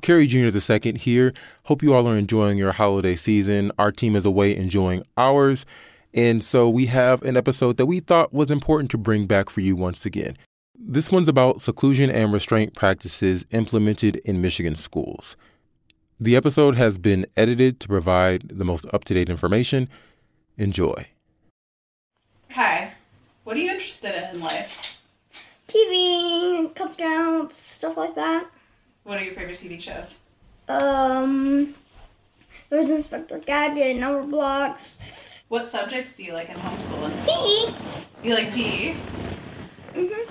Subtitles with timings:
[0.00, 0.50] Kerry Jr.
[0.50, 1.32] the second here.
[1.64, 3.72] Hope you all are enjoying your holiday season.
[3.78, 5.66] Our team is away enjoying ours.
[6.12, 9.60] And so we have an episode that we thought was important to bring back for
[9.60, 10.36] you once again.
[10.76, 15.36] This one's about seclusion and restraint practices implemented in Michigan schools.
[16.18, 19.88] The episode has been edited to provide the most up to date information.
[20.56, 21.06] Enjoy.
[22.50, 22.94] Hi.
[23.44, 24.96] What are you interested in in life?
[25.68, 28.46] TV, Cub Scouts, stuff like that.
[29.04, 30.16] What are your favorite TV shows?
[30.68, 31.74] Um,
[32.68, 34.98] there's Inspector Gadget, Number Blocks,
[35.48, 38.28] What subjects do you like in homeschool and PE.
[38.28, 38.94] You like PE?
[39.94, 40.28] Mhm.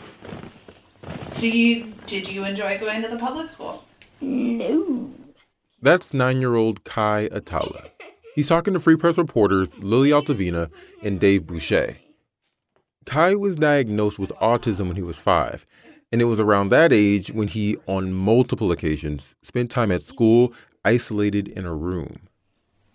[1.39, 3.83] Do you did you enjoy going to the public school?
[4.21, 5.11] No.
[5.81, 7.89] That's nine year old Kai Atala.
[8.35, 10.69] He's talking to Free Press reporters Lily Altavena
[11.03, 11.97] and Dave Boucher.
[13.05, 15.65] Kai was diagnosed with autism when he was five,
[16.11, 20.53] and it was around that age when he, on multiple occasions, spent time at school
[20.83, 22.21] isolated in a room.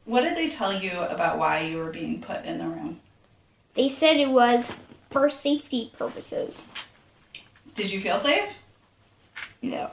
[0.04, 3.01] What did they tell you about why you were being put in the room?
[3.74, 4.68] They said it was
[5.10, 6.65] for safety purposes.
[7.74, 8.51] Did you feel safe?
[9.62, 9.90] No.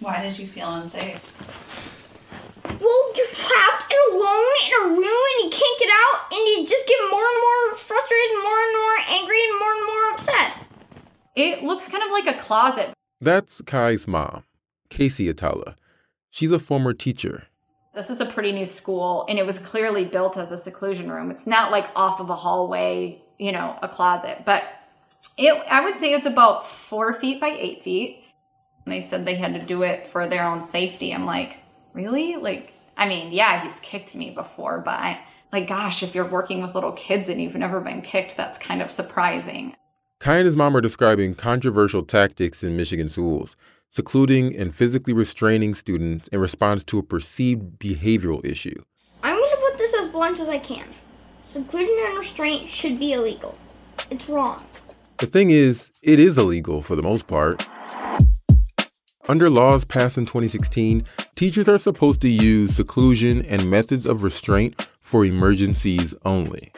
[0.00, 1.20] Why did you feel unsafe?
[2.64, 6.66] Well, you're trapped and alone in a room and you can't get out and you
[6.66, 10.10] just get more and more frustrated, and more and more angry, and more and more
[10.12, 10.59] upset.
[11.36, 12.92] It looks kind of like a closet.
[13.20, 14.44] That's Kai's mom,
[14.88, 15.76] Casey Atala.
[16.30, 17.44] She's a former teacher.
[17.94, 21.30] This is a pretty new school, and it was clearly built as a seclusion room.
[21.30, 24.64] It's not like off of a hallway, you know, a closet, but
[25.36, 25.52] it.
[25.68, 28.24] I would say it's about four feet by eight feet.
[28.84, 31.12] And they said they had to do it for their own safety.
[31.12, 31.58] I'm like,
[31.92, 32.36] really?
[32.36, 35.20] Like, I mean, yeah, he's kicked me before, but I,
[35.52, 38.80] like, gosh, if you're working with little kids and you've never been kicked, that's kind
[38.80, 39.74] of surprising.
[40.20, 43.56] Kai and his mom are describing controversial tactics in Michigan schools,
[43.88, 48.74] secluding and physically restraining students in response to a perceived behavioral issue.
[49.22, 50.86] I'm going to put this as blunt as I can.
[51.46, 53.56] Seclusion and restraint should be illegal.
[54.10, 54.62] It's wrong.
[55.16, 57.66] The thing is, it is illegal for the most part.
[59.26, 61.02] Under laws passed in 2016,
[61.34, 66.74] teachers are supposed to use seclusion and methods of restraint for emergencies only.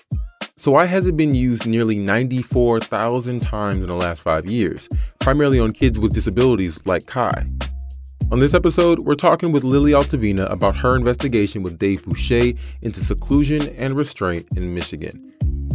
[0.63, 5.59] So why has it been used nearly 94,000 times in the last five years, primarily
[5.59, 7.51] on kids with disabilities like Kai?
[8.31, 13.03] On this episode, we're talking with Lily Altavena about her investigation with Dave Boucher into
[13.03, 15.33] seclusion and restraint in Michigan,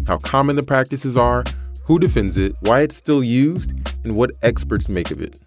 [0.07, 1.43] how common the practices are,
[1.83, 3.71] who defends it, why it's still used,
[4.05, 5.37] and what experts make of it.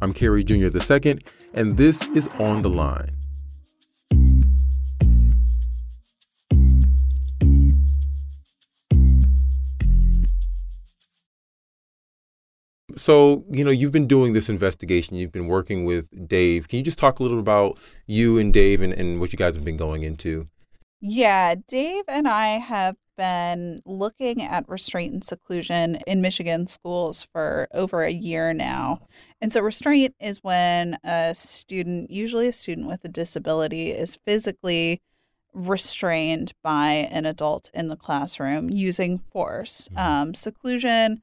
[0.00, 0.68] I'm Kerry Jr.
[0.68, 1.18] II,
[1.54, 3.21] and this is On the Line.
[12.96, 16.68] So, you know, you've been doing this investigation, you've been working with Dave.
[16.68, 19.54] Can you just talk a little about you and Dave and, and what you guys
[19.54, 20.48] have been going into?
[21.00, 27.68] Yeah, Dave and I have been looking at restraint and seclusion in Michigan schools for
[27.72, 29.00] over a year now.
[29.40, 35.02] And so, restraint is when a student, usually a student with a disability, is physically
[35.52, 39.88] restrained by an adult in the classroom using force.
[39.96, 41.22] Um, seclusion,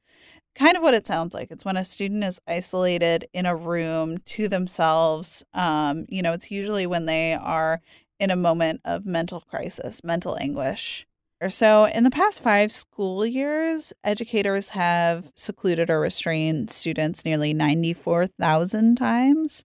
[0.59, 1.49] kind of what it sounds like.
[1.51, 5.43] It's when a student is isolated in a room to themselves.
[5.53, 7.81] Um, you know, it's usually when they are
[8.19, 11.07] in a moment of mental crisis, mental anguish.
[11.41, 17.53] Or so, in the past five school years, educators have secluded or restrained students nearly
[17.53, 19.63] 94,000 times.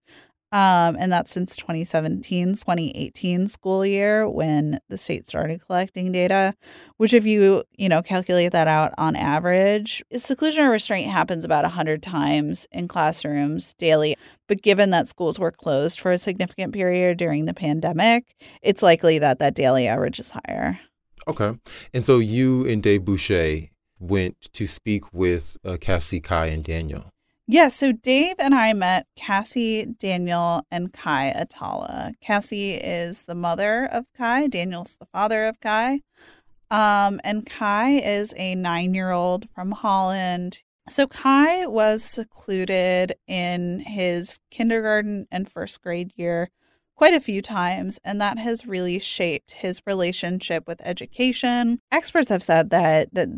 [0.54, 6.54] Um, and that's since 2017, 2018 school year when the state started collecting data,
[6.96, 11.64] which if you, you know, calculate that out on average, seclusion or restraint happens about
[11.64, 14.16] 100 times in classrooms daily.
[14.46, 19.18] But given that schools were closed for a significant period during the pandemic, it's likely
[19.18, 20.78] that that daily average is higher.
[21.26, 21.58] Okay.
[21.92, 27.10] And so you and Dave Boucher went to speak with uh, Cassie, Kai, and Daniel.
[27.46, 32.14] Yeah, so Dave and I met Cassie, Daniel, and Kai Atala.
[32.22, 36.00] Cassie is the mother of Kai, Daniel's the father of Kai.
[36.70, 40.62] Um, and Kai is a nine year old from Holland.
[40.88, 46.50] So Kai was secluded in his kindergarten and first grade year
[46.96, 51.80] quite a few times, and that has really shaped his relationship with education.
[51.92, 53.28] Experts have said that that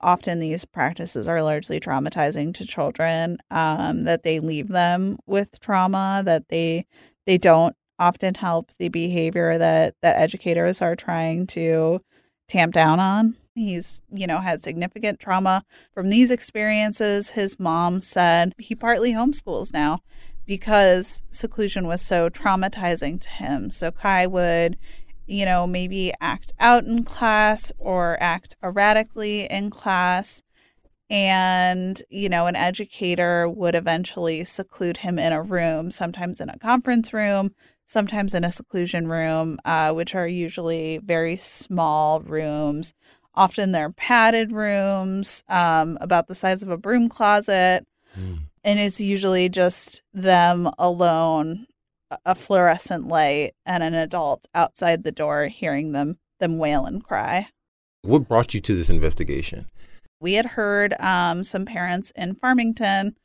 [0.00, 6.22] often these practices are largely traumatizing to children, um, that they leave them with trauma,
[6.24, 6.86] that they
[7.26, 12.00] they don't often help the behavior that that educators are trying to
[12.48, 13.36] tamp down on.
[13.54, 17.30] He's, you know, had significant trauma from these experiences.
[17.30, 20.00] His mom said he partly homeschools now
[20.46, 23.70] because seclusion was so traumatizing to him.
[23.70, 24.78] So Kai would,
[25.26, 30.42] you know, maybe act out in class or act erratically in class.
[31.10, 36.58] And, you know, an educator would eventually seclude him in a room, sometimes in a
[36.58, 37.54] conference room,
[37.88, 42.94] sometimes in a seclusion room, uh, which are usually very small rooms.
[43.34, 47.84] Often they're padded rooms, um, about the size of a broom closet.
[48.16, 48.40] Mm.
[48.62, 51.66] And it's usually just them alone,
[52.26, 57.48] a fluorescent light, and an adult outside the door hearing them them wail and cry.
[58.02, 59.66] What brought you to this investigation?
[60.20, 63.16] We had heard um, some parents in Farmington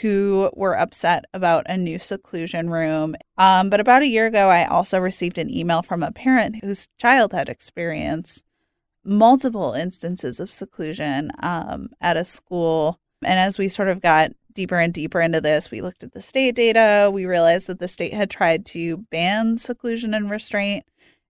[0.00, 3.16] who were upset about a new seclusion room.
[3.36, 6.88] Um, but about a year ago, I also received an email from a parent whose
[6.98, 8.44] child had experienced
[9.04, 13.00] multiple instances of seclusion um, at a school.
[13.22, 16.20] And as we sort of got deeper and deeper into this, we looked at the
[16.20, 17.10] state data.
[17.12, 20.84] We realized that the state had tried to ban seclusion and restraint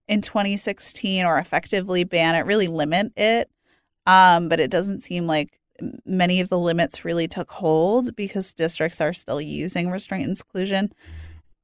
[0.07, 3.49] in 2016 or effectively ban it, really limit it.
[4.05, 5.58] Um, but it doesn't seem like
[6.05, 10.91] many of the limits really took hold because districts are still using restraint and seclusion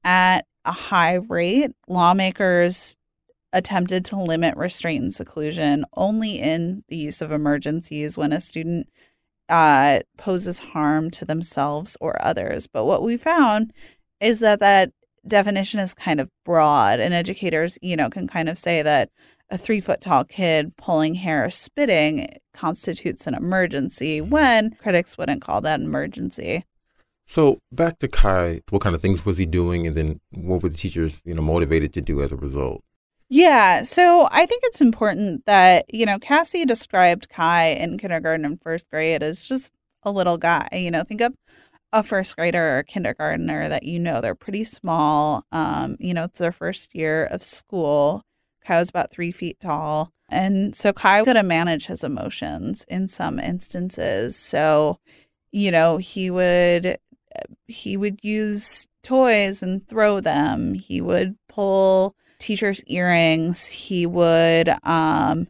[0.04, 1.72] at a high rate.
[1.88, 2.96] Lawmakers
[3.54, 8.88] attempted to limit restraint and seclusion only in the use of emergencies when a student
[9.48, 12.68] uh, poses harm to themselves or others.
[12.68, 13.72] But what we found
[14.20, 14.92] is that that
[15.28, 19.10] definition is kind of broad, and educators, you know, can kind of say that
[19.50, 24.30] a three foot tall kid pulling hair or spitting constitutes an emergency mm-hmm.
[24.30, 26.66] when critics wouldn't call that an emergency.
[27.28, 30.70] So back to Kai, what kind of things was he doing, and then what were
[30.70, 32.84] the teachers, you know, motivated to do as a result?
[33.30, 38.62] Yeah, so I think it's important that you know Cassie described Kai in kindergarten and
[38.62, 39.74] first grade as just
[40.04, 40.70] a little guy.
[40.72, 41.34] You know, think of
[41.94, 45.44] a first grader or kindergartner that you know they're pretty small.
[45.52, 48.24] Um, you know, it's their first year of school
[48.66, 50.12] Kai was about three feet tall.
[50.30, 54.36] And so Kai could have managed his emotions in some instances.
[54.36, 55.00] So,
[55.52, 56.98] you know, he would
[57.68, 60.74] he would use toys and throw them.
[60.74, 63.68] He would pull teachers' earrings.
[63.68, 65.48] He would um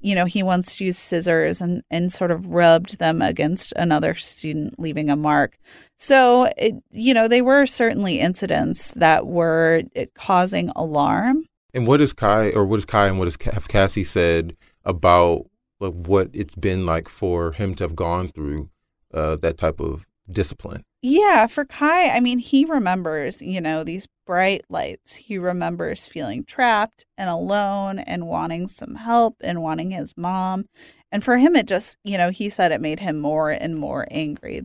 [0.00, 4.78] you know, he once used scissors and, and sort of rubbed them against another student,
[4.78, 5.58] leaving a mark.
[5.96, 9.82] So, it, you know, they were certainly incidents that were
[10.14, 11.46] causing alarm.
[11.72, 15.46] And what is Kai, or what is Kai, and what has have Cassie said about
[15.78, 18.70] like what it's been like for him to have gone through
[19.12, 20.84] uh, that type of discipline?
[21.08, 25.14] Yeah, for Kai, I mean, he remembers, you know, these bright lights.
[25.14, 30.66] He remembers feeling trapped and alone and wanting some help and wanting his mom.
[31.12, 34.08] And for him, it just, you know, he said it made him more and more
[34.10, 34.64] angry.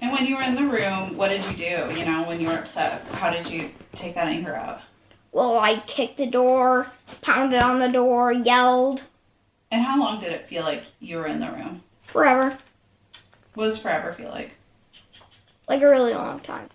[0.00, 1.96] And when you were in the room, what did you do?
[1.96, 4.80] You know, when you were upset, how did you take that anger out?
[5.30, 6.88] Well, I kicked the door,
[7.22, 9.04] pounded on the door, yelled.
[9.70, 11.84] And how long did it feel like you were in the room?
[12.02, 12.58] Forever.
[13.54, 14.50] What does forever feel like?
[15.68, 16.68] Like a really long time.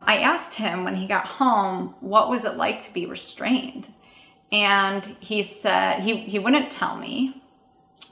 [0.00, 3.92] I asked him when he got home, what was it like to be restrained?
[4.52, 7.42] And he said he, he wouldn't tell me,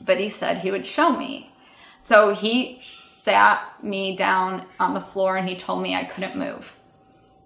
[0.05, 1.53] but he said he would show me.
[2.01, 6.73] So he sat me down on the floor and he told me I couldn't move.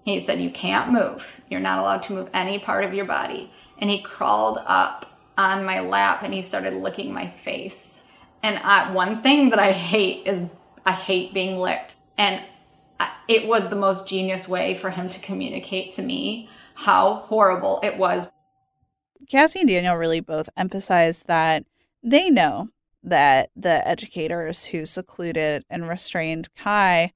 [0.05, 1.25] He said, You can't move.
[1.51, 3.53] You're not allowed to move any part of your body.
[3.79, 5.07] And he crawled up
[5.37, 7.99] on my lap and he started licking my face.
[8.43, 10.49] And I, one thing that I hate is
[10.87, 11.97] I hate being licked.
[12.19, 12.43] And
[13.29, 17.97] it was the most genius way for him to communicate to me how horrible it
[17.97, 18.27] was.
[19.31, 21.65] Cassie and Daniel really both emphasized that
[22.03, 22.69] they know
[23.03, 27.13] that the educators who secluded and restrained Kai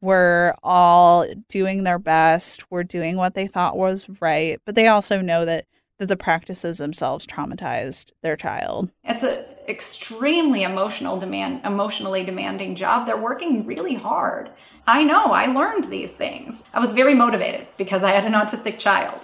[0.00, 5.20] were all doing their best, were doing what they thought was right, but they also
[5.20, 5.66] know that
[5.98, 8.90] that the practices themselves traumatized their child.
[9.02, 13.06] It's an extremely emotional demand emotionally demanding job.
[13.06, 14.50] They're working really hard.
[14.86, 16.62] I know, I learned these things.
[16.72, 19.20] I was very motivated because I had an autistic child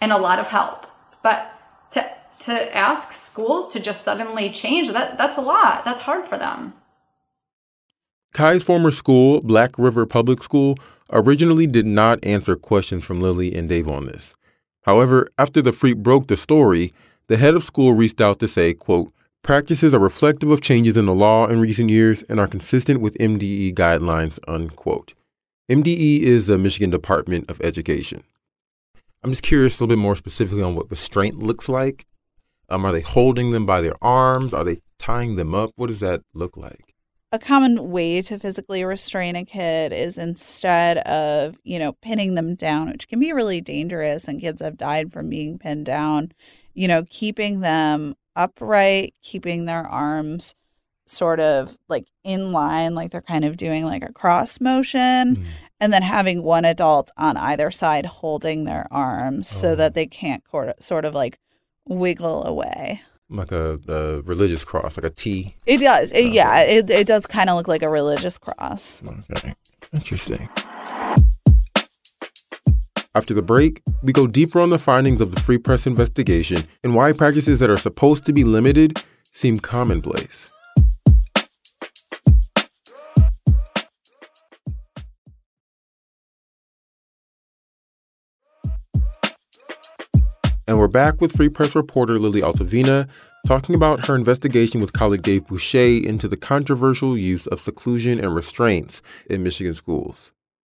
[0.00, 0.86] and a lot of help.
[1.22, 1.52] But
[1.92, 2.08] to
[2.40, 5.84] to ask schools to just suddenly change that that's a lot.
[5.84, 6.74] That's hard for them.
[8.32, 10.76] Kai's former school, Black River Public School,
[11.10, 14.34] originally did not answer questions from Lily and Dave on this.
[14.82, 16.92] However, after the Freep broke the story,
[17.28, 19.12] the head of school reached out to say, quote,
[19.46, 23.16] practices are reflective of changes in the law in recent years and are consistent with
[23.18, 25.14] MDE guidelines, unquote.
[25.70, 28.24] MDE is the Michigan Department of Education.
[29.22, 32.06] I'm just curious a little bit more specifically on what restraint looks like.
[32.68, 34.52] Um, are they holding them by their arms?
[34.52, 35.70] Are they tying them up?
[35.76, 36.96] What does that look like?
[37.30, 42.56] A common way to physically restrain a kid is instead of, you know, pinning them
[42.56, 46.32] down, which can be really dangerous, and kids have died from being pinned down,
[46.74, 50.54] you know, keeping them upright, keeping their arms
[51.06, 55.44] sort of like in line, like they're kind of doing like a cross motion, Mm.
[55.80, 59.74] and then having one adult on either side holding their arms so Oh.
[59.76, 60.42] that they can't
[60.80, 61.38] sort of like
[61.86, 63.02] wiggle away.
[63.30, 65.54] Like a, a religious cross, like a T.
[65.66, 66.10] It does.
[66.12, 69.02] It, yeah, it, it does kind of look like a religious cross.
[69.32, 69.54] Okay.
[69.92, 70.48] Interesting.
[73.16, 76.94] After the break, we go deeper on the findings of the Free Press investigation and
[76.94, 80.52] why practices that are supposed to be limited seem commonplace.
[90.68, 93.08] And we're back with Free Press reporter Lily Altavena
[93.46, 98.34] talking about her investigation with colleague Dave Boucher into the controversial use of seclusion and
[98.34, 100.32] restraints in Michigan schools.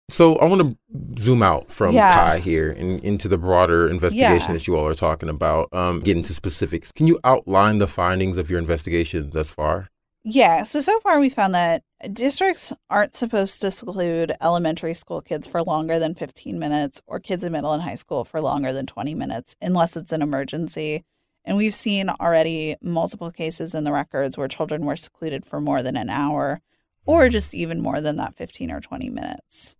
[0.08, 2.12] So I want to zoom out from Yeah.
[2.14, 4.52] Kai here and into the broader investigation Yeah.
[4.52, 5.72] that you all are talking about.
[5.72, 6.92] Um, get into specifics.
[6.92, 9.88] Can you outline the findings of your investigation thus far?
[10.24, 11.82] Yeah, so so far we found that
[12.12, 17.42] districts aren't supposed to seclude elementary school kids for longer than 15 minutes or kids
[17.42, 21.04] in middle and high school for longer than 20 minutes unless it's an emergency.
[21.44, 25.82] And we've seen already multiple cases in the records where children were secluded for more
[25.82, 26.60] than an hour
[27.04, 29.74] or just even more than that 15 or 20 minutes.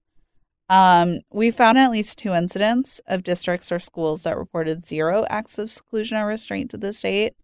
[0.72, 5.58] Um, we found at least two incidents of districts or schools that reported zero acts
[5.58, 7.34] of seclusion or restraint to the state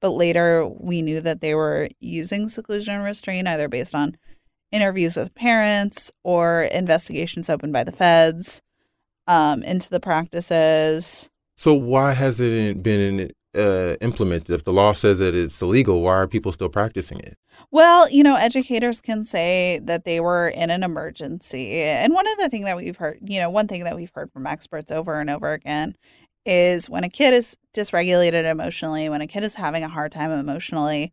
[0.00, 4.16] but later we knew that they were using seclusion and restraint either based on
[4.70, 8.62] interviews with parents or investigations opened by the feds
[9.26, 11.28] um, into the practices.
[11.56, 14.50] So why hasn't it been uh, implemented?
[14.50, 17.36] If the law says that it's illegal, why are people still practicing it?
[17.70, 21.82] Well, you know, educators can say that they were in an emergency.
[21.82, 24.32] And one of the things that we've heard, you know, one thing that we've heard
[24.32, 25.96] from experts over and over again
[26.46, 30.30] is when a kid is dysregulated emotionally, when a kid is having a hard time
[30.30, 31.12] emotionally,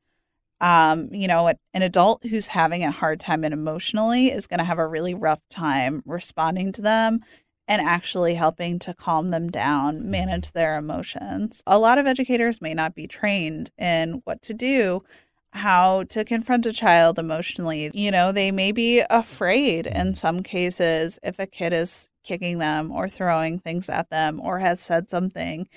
[0.62, 4.80] um, you know, an adult who's having a hard time emotionally is going to have
[4.80, 7.20] a really rough time responding to them
[7.68, 10.12] and actually helping to calm them down, mm-hmm.
[10.12, 11.64] manage their emotions.
[11.66, 15.04] A lot of educators may not be trained in what to do,
[15.52, 17.92] how to confront a child emotionally.
[17.94, 20.14] You know, they may be afraid in mm-hmm.
[20.14, 24.82] some cases if a kid is kicking them or throwing things at them or has
[24.82, 25.68] said something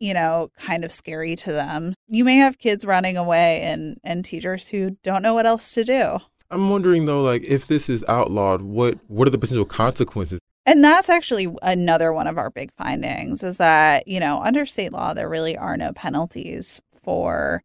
[0.00, 4.24] you know kind of scary to them you may have kids running away and and
[4.24, 6.18] teachers who don't know what else to do
[6.50, 10.40] I'm wondering though, like if this is outlawed, what what are the potential consequences?
[10.68, 14.92] And that's actually another one of our big findings is that you know under state
[14.92, 17.62] law there really are no penalties for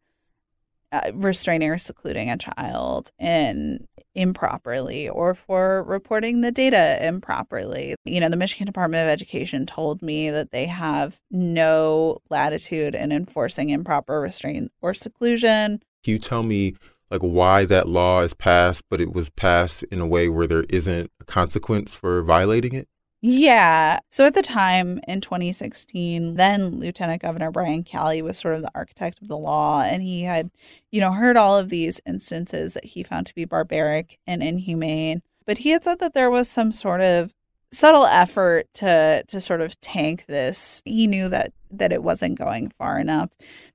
[0.92, 7.96] uh, restraining or secluding a child in improperly or for reporting the data improperly.
[8.04, 13.10] You know, the Michigan Department of Education told me that they have no latitude in
[13.10, 15.82] enforcing improper restraint or seclusion.
[16.04, 16.76] Can you tell me
[17.10, 20.64] like why that law is passed, but it was passed in a way where there
[20.70, 22.88] isn't a consequence for violating it?
[23.26, 24.00] Yeah.
[24.10, 28.70] So at the time in 2016, then Lieutenant Governor Brian Calley was sort of the
[28.74, 30.50] architect of the law, and he had,
[30.92, 35.22] you know, heard all of these instances that he found to be barbaric and inhumane.
[35.46, 37.32] But he had said that there was some sort of
[37.72, 40.82] subtle effort to to sort of tank this.
[40.84, 43.30] He knew that that it wasn't going far enough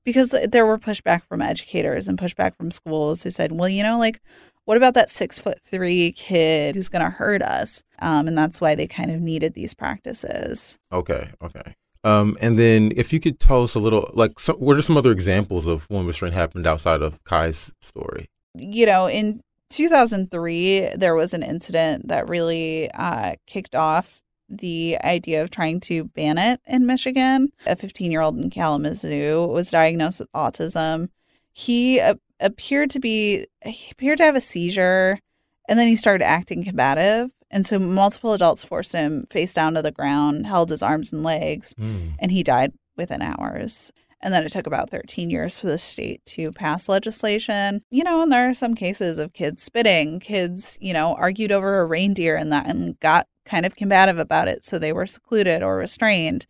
[0.06, 3.98] because there were pushback from educators and pushback from schools who said, "Well, you know,
[3.98, 4.22] like
[4.70, 7.82] what about that six foot three kid who's going to hurt us?
[7.98, 10.78] Um, and that's why they kind of needed these practices.
[10.92, 11.74] Okay, okay.
[12.04, 14.96] Um, and then if you could tell us a little, like, so, what are some
[14.96, 18.28] other examples of when restraint happened outside of Kai's story?
[18.54, 25.42] You know, in 2003, there was an incident that really uh, kicked off the idea
[25.42, 27.52] of trying to ban it in Michigan.
[27.66, 31.10] A 15 year old in Kalamazoo was diagnosed with autism.
[31.54, 35.19] He uh, appeared to be, he appeared to have a seizure,
[35.67, 37.29] and then he started acting combative.
[37.51, 41.24] And so multiple adults forced him face down to the ground, held his arms and
[41.24, 42.10] legs, Hmm.
[42.19, 43.91] and he died within hours.
[44.22, 47.81] And then it took about 13 years for the state to pass legislation.
[47.89, 51.79] You know, and there are some cases of kids spitting, kids, you know, argued over
[51.79, 54.63] a reindeer and that and got kind of combative about it.
[54.65, 56.46] So they were secluded or restrained.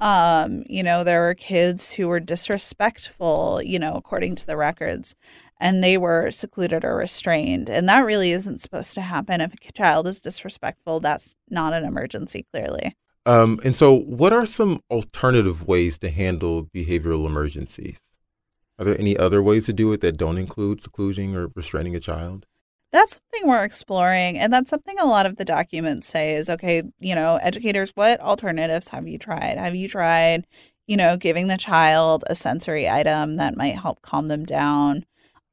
[0.00, 5.14] Um, you know, there were kids who were disrespectful, you know, according to the records,
[5.60, 7.68] and they were secluded or restrained.
[7.68, 9.40] And that really isn't supposed to happen.
[9.40, 12.94] If a child is disrespectful, that's not an emergency, clearly.
[13.26, 17.98] Um, and so, what are some alternative ways to handle behavioral emergencies?
[18.78, 22.00] Are there any other ways to do it that don't include secluding or restraining a
[22.00, 22.46] child?
[22.92, 24.38] That's something we're exploring.
[24.38, 28.20] And that's something a lot of the documents say is okay, you know, educators, what
[28.20, 29.58] alternatives have you tried?
[29.58, 30.46] Have you tried,
[30.86, 35.04] you know, giving the child a sensory item that might help calm them down?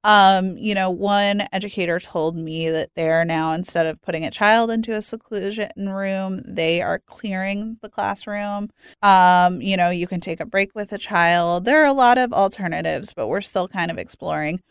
[0.06, 4.70] Um, you know, one educator told me that they're now, instead of putting a child
[4.70, 8.70] into a seclusion room, they are clearing the classroom.
[9.02, 11.66] Um, you know, you can take a break with a child.
[11.66, 14.62] There are a lot of alternatives, but we're still kind of exploring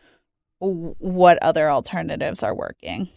[0.64, 3.08] what other alternatives are working.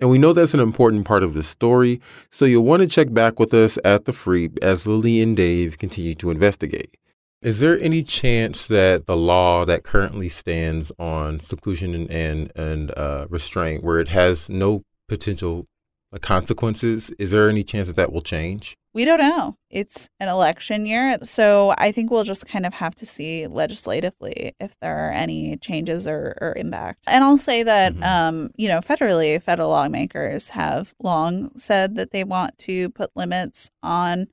[0.00, 3.12] And we know that's an important part of the story, so you'll want to check
[3.12, 6.96] back with us at the FREEP as Lily and Dave continue to investigate.
[7.40, 12.90] Is there any chance that the law that currently stands on seclusion and and, and
[12.96, 15.66] uh, restraint, where it has no potential
[16.12, 18.76] uh, consequences, is there any chance that that will change?
[18.94, 19.56] We don't know.
[19.70, 24.52] It's an election year, so I think we'll just kind of have to see legislatively
[24.60, 27.04] if there are any changes or, or impact.
[27.06, 28.02] And I'll say that, mm-hmm.
[28.02, 33.70] um, you know, federally, federal lawmakers have long said that they want to put limits
[33.82, 34.26] on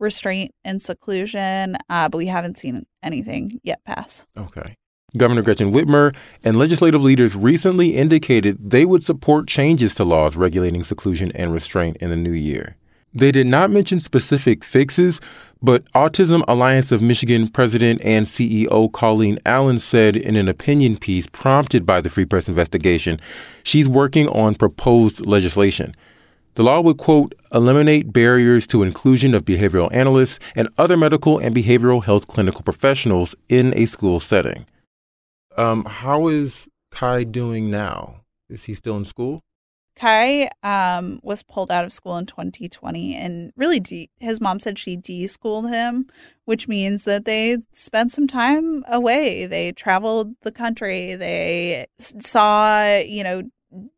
[0.00, 4.26] restraint and seclusion, uh, but we haven't seen anything yet pass.
[4.36, 4.74] Okay.
[5.16, 6.14] Governor Gretchen Whitmer
[6.44, 11.96] and legislative leaders recently indicated they would support changes to laws regulating seclusion and restraint
[11.98, 12.76] in the new year.
[13.12, 15.20] They did not mention specific fixes,
[15.60, 21.26] but Autism Alliance of Michigan president and CEO Colleen Allen said in an opinion piece
[21.26, 23.20] prompted by the Free Press investigation,
[23.64, 25.94] she's working on proposed legislation.
[26.54, 31.54] The law would, quote, eliminate barriers to inclusion of behavioral analysts and other medical and
[31.54, 34.66] behavioral health clinical professionals in a school setting.
[35.56, 38.22] Um, how is Kai doing now?
[38.48, 39.42] Is he still in school?
[40.00, 44.78] Kai um, was pulled out of school in 2020, and really, de- his mom said
[44.78, 46.06] she deschooled him,
[46.46, 49.44] which means that they spent some time away.
[49.44, 51.16] They traveled the country.
[51.16, 53.42] They saw, you know,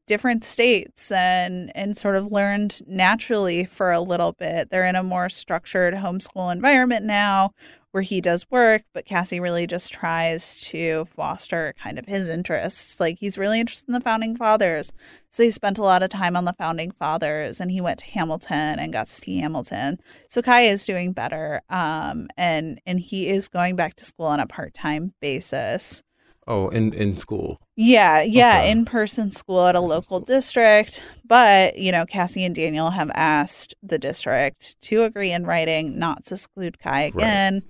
[0.09, 4.71] different states and and sort of learned naturally for a little bit.
[4.71, 7.53] They're in a more structured homeschool environment now
[7.93, 12.99] where he does work, but Cassie really just tries to foster kind of his interests.
[12.99, 14.93] Like he's really interested in the founding fathers.
[15.31, 18.07] So he spent a lot of time on the founding fathers and he went to
[18.07, 19.99] Hamilton and got to see Hamilton.
[20.29, 21.63] So Kai is doing better.
[21.69, 26.03] Um and and he is going back to school on a part-time basis.
[26.47, 27.61] Oh, in in school.
[27.75, 28.71] Yeah, yeah, okay.
[28.71, 31.03] in person school at a local district.
[31.25, 36.25] But, you know, Cassie and Daniel have asked the district to agree in writing not
[36.25, 37.55] to exclude Kai again.
[37.55, 37.63] Right.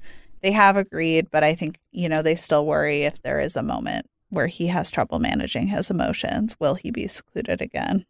[0.43, 3.62] They have agreed, but I think, you know, they still worry if there is a
[3.62, 8.05] moment where he has trouble managing his emotions, will he be secluded again?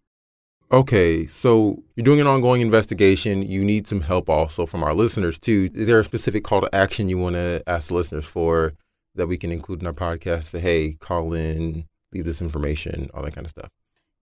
[0.70, 3.42] Okay, so you're doing an ongoing investigation.
[3.42, 5.68] You need some help also from our listeners too.
[5.74, 8.72] Is there a specific call to action you want to ask the listeners for?
[9.14, 10.44] That we can include in our podcast?
[10.44, 13.70] Say, hey, call in, leave this information, all that kind of stuff.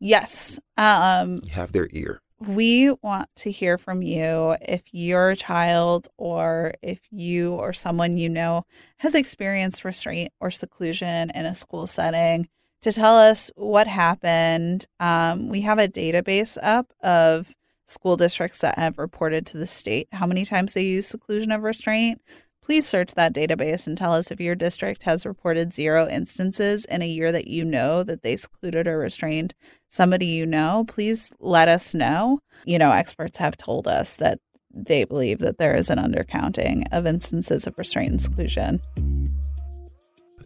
[0.00, 0.58] Yes.
[0.76, 2.20] Um, have their ear.
[2.40, 8.30] We want to hear from you if your child or if you or someone you
[8.30, 8.64] know
[8.98, 12.48] has experienced restraint or seclusion in a school setting
[12.80, 14.86] to tell us what happened.
[15.00, 17.54] Um, we have a database up of
[17.86, 21.62] school districts that have reported to the state how many times they use seclusion of
[21.62, 22.22] restraint.
[22.70, 27.02] Please search that database and tell us if your district has reported zero instances in
[27.02, 29.54] a year that you know that they secluded or restrained
[29.88, 30.84] somebody you know.
[30.86, 32.38] Please let us know.
[32.64, 34.38] You know, experts have told us that
[34.72, 38.80] they believe that there is an undercounting of instances of restraint and seclusion.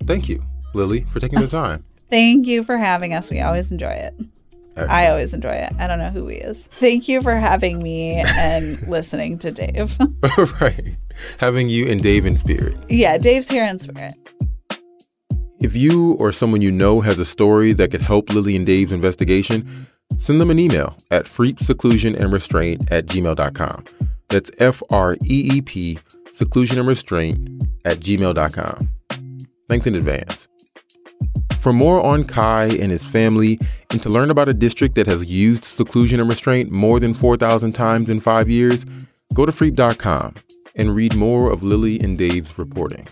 [0.06, 1.84] Thank you, Lily, for taking the time.
[2.08, 3.28] Thank you for having us.
[3.28, 4.14] We always enjoy it.
[4.76, 4.90] Excellent.
[4.90, 5.72] I always enjoy it.
[5.78, 6.66] I don't know who he is.
[6.66, 9.96] Thank you for having me and listening to Dave.
[10.60, 10.96] right.
[11.38, 12.76] Having you and Dave in spirit.
[12.88, 14.14] Yeah, Dave's here in spirit.
[15.60, 18.92] If you or someone you know has a story that could help Lily and Dave's
[18.92, 19.86] investigation,
[20.18, 23.84] send them an email at freepseclusion and restraint at gmail.com.
[24.28, 25.98] That's F R E E P,
[26.34, 28.90] seclusion and restraint at gmail.com.
[29.68, 30.48] Thanks in advance.
[31.58, 33.58] For more on Kai and his family,
[33.94, 37.72] and to learn about a district that has used seclusion and restraint more than 4,000
[37.74, 38.84] times in five years,
[39.34, 40.34] go to freep.com
[40.74, 43.06] and read more of Lily and Dave's reporting.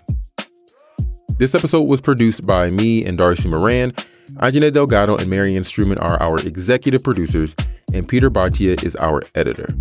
[1.38, 3.92] This episode was produced by me and Darcie Moran.
[4.40, 7.54] Ajane Delgado and Marianne Struman are our executive producers,
[7.94, 9.72] and Peter Bhatia is our editor.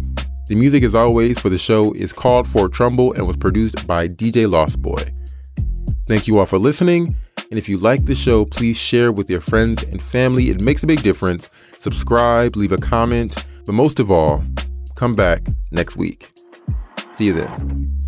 [0.49, 4.07] The music, as always, for the show is called For Trumbull and was produced by
[4.07, 5.03] DJ Lost Boy.
[6.07, 7.15] Thank you all for listening.
[7.51, 10.49] And if you like the show, please share with your friends and family.
[10.49, 11.49] It makes a big difference.
[11.79, 14.41] Subscribe, leave a comment, but most of all,
[14.95, 16.31] come back next week.
[17.11, 18.00] See you then.